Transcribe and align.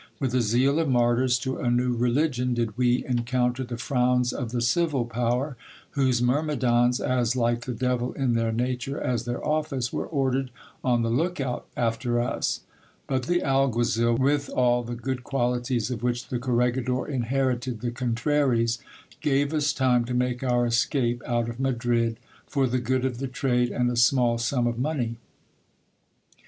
With 0.19 0.31
the 0.31 0.41
zeal 0.41 0.79
of 0.79 0.89
martyrs 0.89 1.37
to 1.41 1.59
a 1.59 1.69
new 1.69 1.95
religion, 1.95 2.55
did 2.55 2.75
we 2.75 3.05
encounter 3.05 3.63
the 3.63 3.77
frowns 3.77 4.33
of 4.33 4.49
the 4.51 4.59
civil 4.59 5.05
power, 5.05 5.55
whose 5.91 6.23
myrmidons, 6.23 6.99
as 6.99 7.35
like 7.35 7.65
the 7.65 7.71
devil 7.75 8.11
in 8.13 8.33
their 8.33 8.51
nature 8.51 8.99
as 8.99 9.25
their 9.25 9.45
office, 9.45 9.93
were 9.93 10.07
ordered 10.07 10.49
on 10.83 11.03
the 11.03 11.11
look 11.11 11.39
out 11.39 11.67
after 11.77 12.19
us; 12.19 12.61
but 13.05 13.27
the 13.27 13.43
alguazil, 13.43 14.17
with 14.17 14.49
all 14.49 14.81
the 14.81 14.95
good 14.95 15.23
qualities 15.23 15.91
of 15.91 16.01
which 16.01 16.29
the 16.29 16.39
corregidor 16.39 17.05
inherited 17.07 17.81
the 17.81 17.91
con 17.91 18.15
traries, 18.15 18.79
gave 19.19 19.53
us 19.53 19.71
time 19.71 20.03
to 20.05 20.15
make 20.15 20.43
our 20.43 20.65
escape 20.65 21.21
out 21.27 21.47
of 21.47 21.59
Madrid, 21.59 22.17
for 22.47 22.65
the 22.65 22.79
good 22.79 23.05
of 23.05 23.19
the 23.19 23.27
trade 23.27 23.69
and 23.69 23.91
a 23.91 23.95
small 23.95 24.39
sum 24.39 24.65
of 24.65 24.79
money. 24.79 25.17